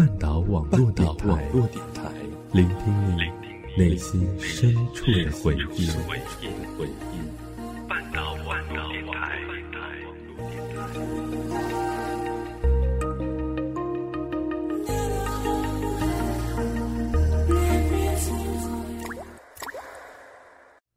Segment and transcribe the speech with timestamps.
[0.00, 1.46] 半岛网络电台，
[2.52, 3.20] 聆听你
[3.76, 5.90] 内心深处的回忆。
[7.86, 9.38] 半岛网络电台。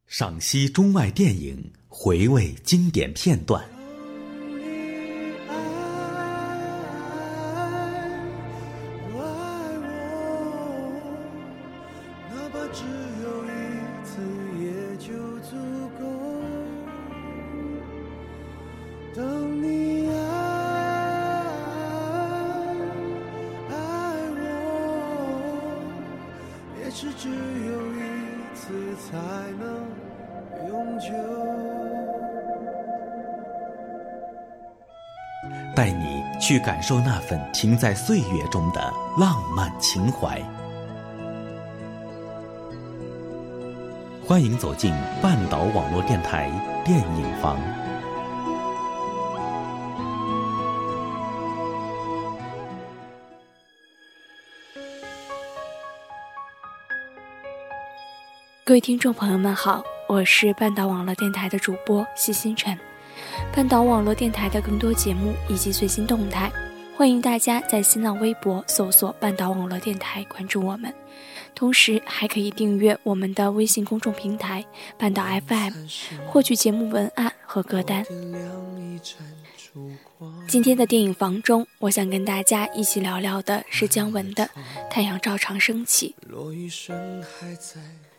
[0.07, 3.61] 赏析中外电影，回味经典片段。
[27.33, 29.17] 有一次才
[29.59, 31.07] 能永久
[35.75, 40.41] 带你去感受那份停在岁月中的浪漫情怀。
[44.25, 46.49] 欢迎走进半岛网络电台
[46.85, 47.82] 电影房。
[58.65, 62.79] 各位听众朋友们好，我是半岛网络电台的主播西星辰。
[63.53, 66.50] 半岛网络电台的更多节目以及最新动态，
[66.95, 70.94] 欢迎大家在新浪微博搜索“半岛网络电台”关注我们，
[71.53, 74.63] 同时还可以订阅我们的微信公众平台
[74.97, 75.73] “半岛 FM”，
[76.25, 78.06] 获取节目文案和歌单。
[80.47, 84.45] 今天的电影房中，我想跟大家一起聊聊的是姜文的
[84.89, 86.16] 《太阳照常升起》。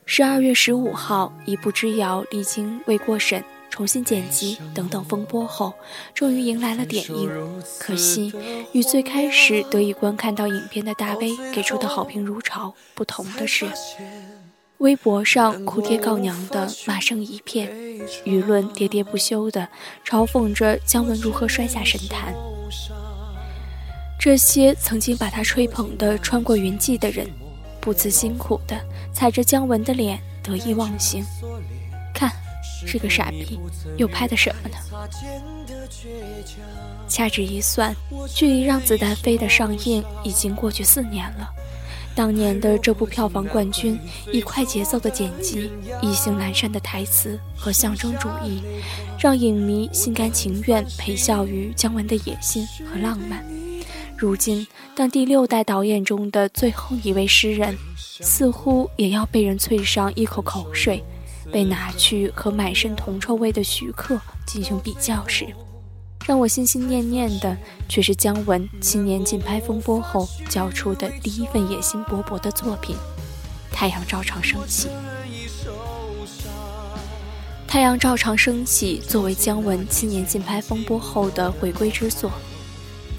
[0.06, 3.42] 十二月十五号，一步之遥历经未过审。
[3.70, 5.74] 重新剪辑等等风波后，
[6.14, 7.28] 终于迎来了点映。
[7.80, 8.32] 可惜，
[8.72, 13.66] 与最开始得以观看到影片的大 V 给出的好评如潮不同的是，
[14.78, 17.68] 微博上哭爹告娘的骂声一片，
[18.24, 19.66] 舆论喋喋不休的
[20.06, 22.32] 嘲讽着姜文如何摔下神坛。
[24.20, 27.28] 这些曾经把他吹捧的穿过云际的人，
[27.84, 28.80] 不辞辛苦的
[29.12, 31.22] 踩着姜文的脸得意忘形。
[32.14, 32.32] 看。
[32.86, 33.58] 这个傻逼
[33.96, 34.76] 又拍的什么呢？
[37.08, 37.94] 掐指一算，
[38.34, 41.48] 距离《让子弹飞》的上映已经过去四年了。
[42.14, 43.98] 当年的这部票房冠军，
[44.30, 45.70] 以快节奏的剪辑、
[46.02, 48.60] 意兴阑珊的台词和象征主义，
[49.18, 53.42] 让影迷心甘情愿陪笑于姜文的野心和浪漫。
[54.16, 57.76] 如今，当第六代导演中的最后一位诗人，
[58.20, 61.02] 似乎也要被人啐上一口口水。
[61.52, 65.46] 被拿去和满身铜臭味的徐克进行比较时，
[66.26, 67.56] 让我心心念念的
[67.88, 72.96] 却是姜文七年禁拍风波后交出的第一份野心勃勃的作品
[73.70, 74.88] 《太阳照常升起》。
[77.68, 82.32] 《太阳照常升起》作为姜文七年禁拍风波后的回归之作，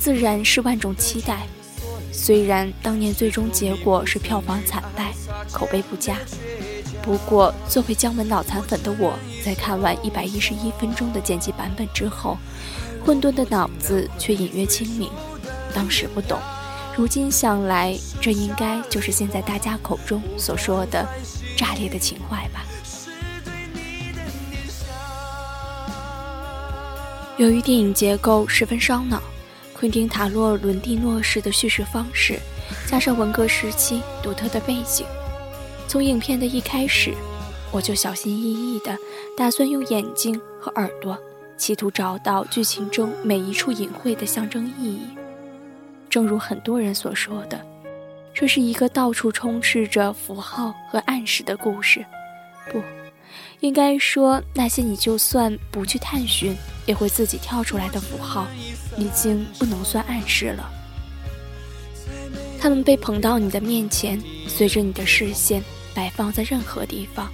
[0.06, 1.48] 自然是万众期待。
[2.12, 5.12] 虽然当年最终结果是票房惨败，
[5.52, 6.16] 口碑不佳。
[7.02, 12.38] 不过，作为姜文脑残粉的我，在看完一百一十一分钟的剪辑版本之后，
[13.04, 15.10] 混沌的脑子却隐约清明。
[15.74, 16.40] 当时不懂，
[16.96, 21.04] 如今想来，这应该就是现在大家口中所说的
[21.58, 22.64] 炸裂的情怀吧。
[27.38, 29.20] 由于电影结构十分烧脑，
[29.86, 32.40] 昆汀·塔洛伦蒂诺式的叙事方式，
[32.88, 35.06] 加上文革时期独特的背景。
[35.88, 37.14] 从影片的一开始，
[37.72, 38.98] 我就小心翼翼地
[39.38, 41.16] 打算用眼睛和耳朵，
[41.56, 45.02] 企图找到剧情中每一处隐晦的象征意义。
[46.10, 47.64] 正如很多人所说的，
[48.34, 52.04] 这是一个到处充斥着符号和暗示的故事。
[52.72, 52.82] 不，
[53.60, 58.48] 应该说那些你就算不去探寻，也会自己跳出来的符号，
[58.98, 60.70] 已经不能算暗示了。
[62.60, 65.64] 他们被捧到你的面前，随着你的视线。
[65.96, 67.32] 摆放在任何地方，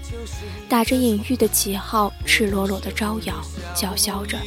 [0.69, 3.41] 打着隐喻的旗号，赤裸裸的招摇
[3.73, 4.37] 叫嚣着。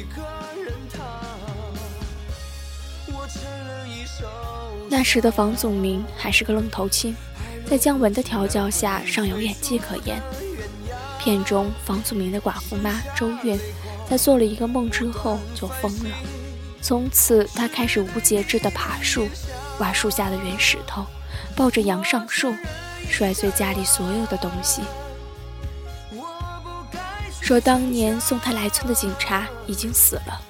[4.88, 7.12] 那时的房祖名还是个愣头青，
[7.66, 10.22] 在姜文的调教下尚有演技可言。
[11.18, 13.58] 片中房祖名的寡妇妈周韵，
[14.08, 16.10] 在做了一个梦之后就疯了，
[16.80, 19.28] 从此他开始无节制的爬树，
[19.78, 21.04] 挖树下的原石头，
[21.56, 22.54] 抱着羊上树。
[23.06, 24.80] 摔碎家里所有的东西，
[27.40, 30.40] 说当年送他来村的警察已经死了，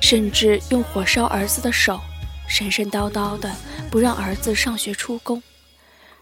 [0.00, 2.00] 甚至用火烧儿子的手，
[2.48, 3.54] 神神叨叨的
[3.88, 5.40] 不让儿子上学出宫。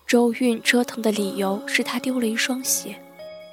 [0.07, 3.01] 周韵折腾的理由是他丢了一双鞋，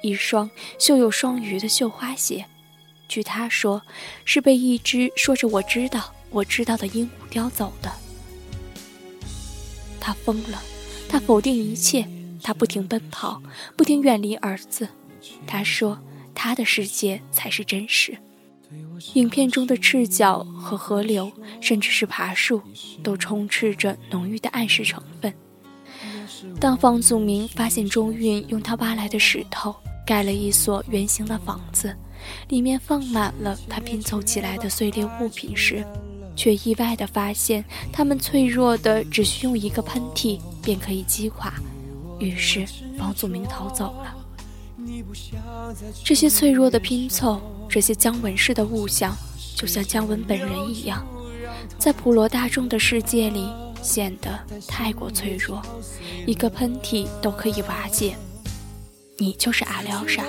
[0.02, 2.44] 一双绣有双鱼的绣花鞋。
[3.08, 3.82] 据他说，
[4.24, 7.92] 是被一只说着“我知道，我知道”的鹦鹉叼走的。
[10.00, 10.62] 他疯了，
[11.08, 12.08] 他否定一切，
[12.42, 13.42] 他不停奔跑，
[13.76, 14.88] 不停远离儿子。
[15.46, 15.98] 他说，
[16.34, 18.16] 他的世界才是真实。
[19.14, 22.62] 影片中的赤脚和河流，甚至是爬树，
[23.02, 25.32] 都充斥着浓郁的暗示成分。
[26.58, 31.94] 当房祖名发现钟韵用他挖来的石头盖了一所圆形的房子，
[32.48, 35.84] 里面放满了他拼凑起来的碎裂物品时，
[36.34, 41.52] 却意外地发现，它们脆弱的只需用一个喷嚏便可以击垮。
[42.18, 42.66] 于是，
[42.98, 44.16] 房祖名逃走了。
[46.04, 49.16] 这些脆弱的拼凑，这些姜文式的物象，
[49.56, 51.06] 就像姜文本人一样，
[51.78, 53.48] 在普罗大众的世界里
[53.80, 55.62] 显得太过脆弱，
[56.26, 58.16] 一个喷嚏都可以瓦解。
[59.22, 60.24] 你就是阿廖沙。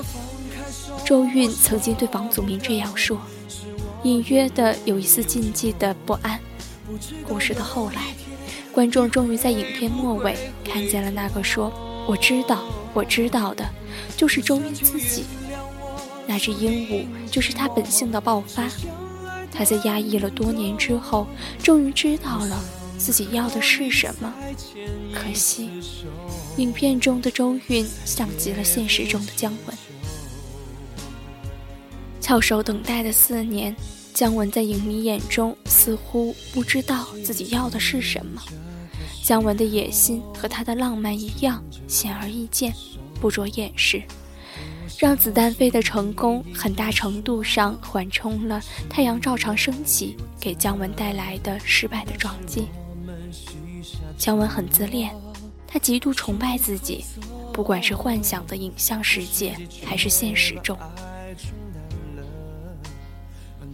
[1.03, 3.19] 周韵曾经对房祖名这样说，
[4.03, 6.39] 隐约的有一丝禁忌的不安。
[7.27, 8.13] 故事的后来，
[8.71, 11.73] 观众终于在影片末尾看见了那个说
[12.07, 13.67] “我知道，我知道”的。
[14.15, 15.23] 就是周韵自己，
[16.27, 18.67] 那只鹦鹉就是他本性的爆发。
[19.51, 21.25] 他在压抑了多年之后，
[21.57, 22.63] 终于知道了
[23.03, 24.33] 自己要的是什么。
[25.13, 25.69] 可惜，
[26.55, 29.77] 影片中的周韵像极了现实中的姜文。
[32.21, 33.75] 翘首等待的四年，
[34.13, 38.41] 姜文在影迷眼中似乎不知道自己要的是什么。
[39.21, 42.73] 姜文的野心和他的浪漫一样，显而易见。
[43.19, 44.01] 不着掩饰，
[44.97, 52.67] 让子弹飞的成功很大程度上缓冲了太阳照常升起给姜文带来的失败的撞击。
[54.23, 55.13] 姜文很自恋，
[55.67, 57.03] 他极度崇拜自己，
[57.51, 59.53] 不管是幻想的影像世界
[59.85, 60.77] 还是现实中。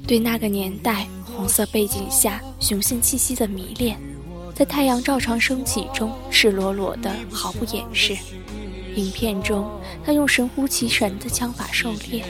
[0.07, 4.01] 对那个年代红色背景下雄性气息的迷恋，
[4.55, 8.17] 在太阳照常升起中赤裸裸的毫不掩饰。
[8.95, 9.69] 影片中，
[10.03, 12.25] 他用神乎其神的枪法狩猎，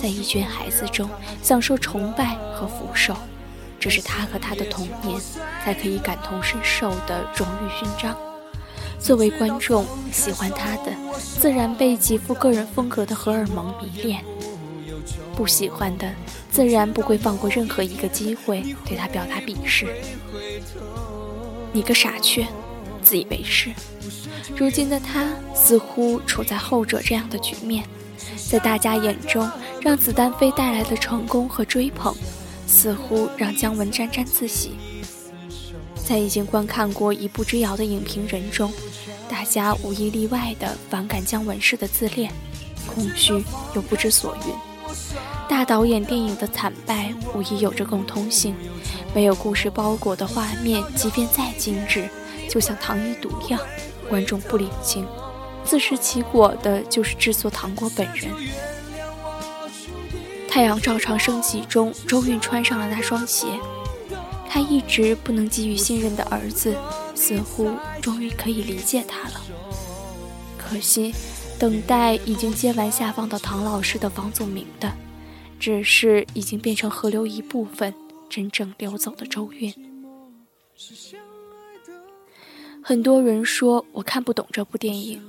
[0.00, 1.10] 在一群孩子中
[1.42, 3.16] 享受崇拜和俯首，
[3.86, 5.20] 这是他和他的童年
[5.64, 8.18] 才可以感同身受的荣誉勋章。
[8.98, 14.18] 作为观众，喜欢他的自然被极富个人风格的荷尔蒙迷恋；
[15.36, 16.12] 不喜欢的，
[16.50, 19.86] 自然不会放过任何一个机会对他表达鄙视。
[21.72, 22.44] 你个傻缺，
[23.04, 23.70] 自以为是。
[24.56, 27.84] 如今的他似乎处在后者这样的局面，
[28.50, 29.48] 在大家眼中，
[29.80, 32.12] 让子弹飞带来的成功和追捧，
[32.66, 34.72] 似乎让姜文沾沾自喜。
[36.04, 38.72] 在已经观看过一步之遥的影评人中，
[39.28, 42.32] 大家无一例外的反感姜文式的自恋、
[42.86, 44.54] 空虚又不知所云。
[45.48, 48.54] 大导演电影的惨败无疑有着共通性，
[49.14, 52.08] 没有故事包裹的画面，即便再精致，
[52.48, 53.58] 就像糖衣毒药。
[54.08, 55.04] 观众不领情，
[55.64, 58.30] 自食其果的就是制作糖果本人。
[60.56, 63.46] 太阳照常升起中，周韵穿上了那双鞋。
[64.48, 66.74] 他一直不能给予信任的儿子，
[67.14, 67.70] 似乎
[68.00, 69.42] 终于可以理解他了。
[70.56, 71.14] 可惜，
[71.58, 74.90] 等待已经接完下放到唐老师的房祖名的，
[75.60, 77.92] 只是已经变成河流一部分，
[78.30, 79.74] 真正流走的周韵。
[82.82, 85.20] 很多人说我看不懂这部电影，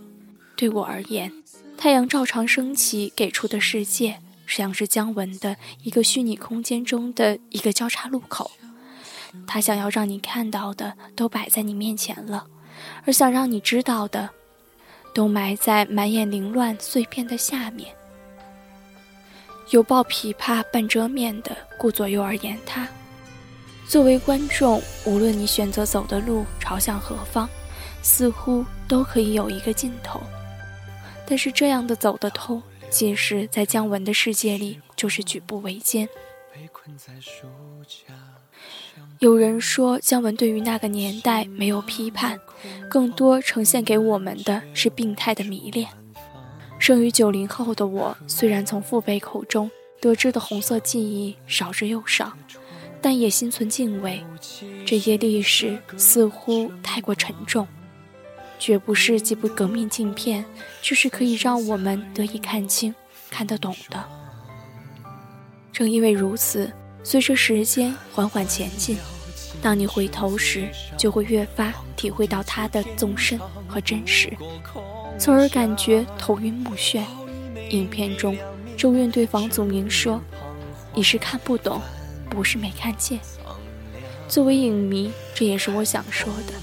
[0.55, 1.33] 对我而言，
[1.77, 8.49] 太阳照常升起给出的世界，像是姜文的一个虚拟空间中的一个交叉路口。
[9.45, 12.47] 他想要让你看到的都摆在你面前了，
[13.05, 14.29] 而想让你知道的，
[15.13, 17.93] 都埋在满眼凌乱碎片的下面。
[19.71, 22.87] 有抱琵琶半遮面的顾左右而言他。
[23.85, 27.47] 作为观众，无论你选择走的路朝向何方，
[28.01, 30.21] 似乎都可以有一个尽头。
[31.25, 36.07] 但是这样的走得通，即使在姜文的世界里，就是举步维艰。
[39.19, 42.39] 有人说，姜文对于那个年代没有批判，
[42.89, 45.87] 更多呈现给我们的是病态的迷恋。
[46.79, 52.33] 生于九零后的我，虽然从父辈口中得知的红色记忆少之又少。
[52.99, 54.25] 但也心存敬畏，
[54.83, 57.67] 这些历史似乎太过沉重，
[58.59, 60.43] 绝不是几部革命镜片，
[60.81, 62.93] 就是可以让我们得以看清、
[63.29, 64.03] 看得懂的。
[65.71, 66.71] 正因为如此，
[67.03, 68.97] 随着时间缓缓前进，
[69.61, 74.35] 当你回头时，就会越发体会到它的纵深和真实，
[75.19, 77.03] 从而感觉头晕目眩。
[77.69, 78.35] 影片中，
[78.77, 80.21] 周韵对房祖名说
[80.95, 81.81] ：“你是看不懂，
[82.29, 83.19] 不是没看见。”
[84.27, 86.53] 作为影迷，这也是我想说的。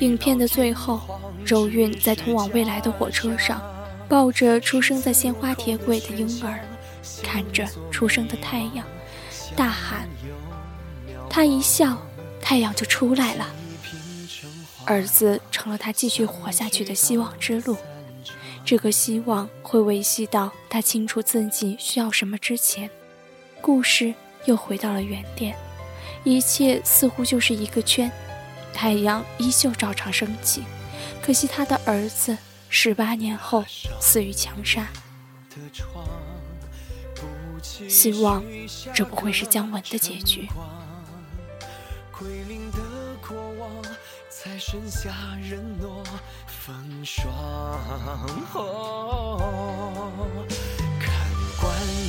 [0.00, 1.00] 影片的最后，
[1.44, 3.60] 周韵在通往未来的火车上，
[4.08, 6.60] 抱着出生在鲜花铁轨的婴儿，
[7.22, 8.86] 看着出生的太阳，
[9.56, 10.08] 大喊
[11.28, 11.96] ：“他一笑，
[12.40, 13.46] 太阳就出来了。”
[14.86, 17.76] 儿子成了他继续活下去的希望之路。
[18.64, 22.88] 这个希望会维系到他清楚自己需要什么之前。
[23.60, 24.14] 故事
[24.44, 25.56] 又回到了原点，
[26.28, 28.12] 一切似乎就是一个圈。
[28.74, 30.62] 太阳依旧照常升起，
[31.22, 32.36] 可惜他的儿子
[32.68, 33.64] 十八年后
[33.98, 34.86] 死于枪杀。
[37.88, 38.44] 希望
[38.94, 40.46] 这不会是姜文的结局。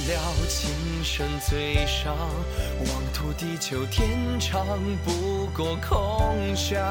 [0.09, 0.71] 了情
[1.03, 4.65] 深最伤，妄图地久天长，
[5.05, 6.81] 不过空想。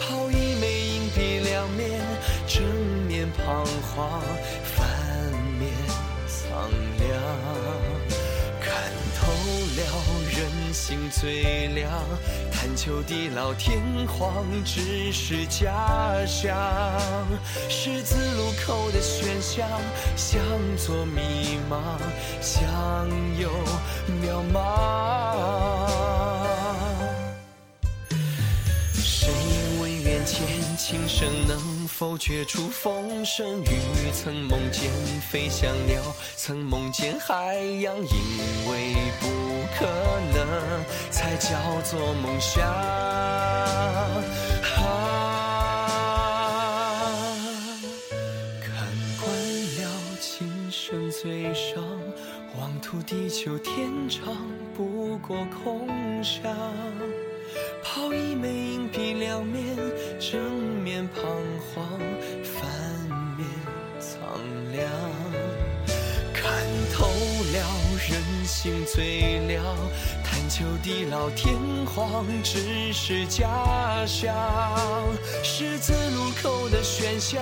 [0.00, 2.00] 抛一枚硬币两面，
[2.46, 2.62] 正
[3.06, 4.18] 面彷徨，
[4.64, 4.88] 反
[5.58, 5.70] 面
[6.26, 6.70] 苍
[10.72, 11.90] 心最凉，
[12.52, 16.56] 探求地老天荒，只是假象。
[17.68, 19.68] 十字路口的选项，
[20.16, 20.40] 向
[20.76, 21.98] 左迷茫，
[22.40, 23.06] 向
[23.38, 23.50] 右
[24.22, 24.60] 渺茫。
[30.76, 33.60] 琴声能否觉出风声？
[33.62, 34.90] 雨曾梦见
[35.30, 36.00] 飞翔鸟，
[36.34, 39.28] 曾梦见海洋，因为不
[39.78, 39.84] 可
[40.32, 41.50] 能，才叫
[41.82, 43.09] 做梦想。
[68.50, 69.64] 心最凉，
[70.24, 71.54] 探求地老天
[71.86, 74.34] 荒，只是假象。
[75.44, 77.40] 十字路口的选项，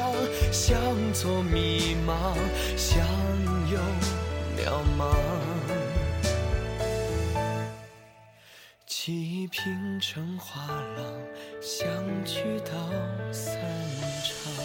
[0.53, 0.79] 向
[1.15, 2.37] 左迷茫，
[2.77, 2.99] 向
[3.73, 3.81] 右
[4.55, 5.17] 渺茫。
[8.87, 11.05] 记忆拼成画廊，
[11.63, 11.89] 相
[12.23, 12.71] 聚到
[13.33, 13.59] 散
[14.23, 14.58] 场。